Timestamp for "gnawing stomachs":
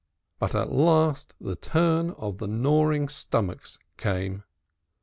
2.47-3.77